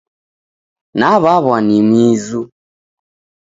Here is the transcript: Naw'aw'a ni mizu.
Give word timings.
Naw'aw'a 0.99 1.57
ni 1.65 1.77
mizu. 1.89 2.41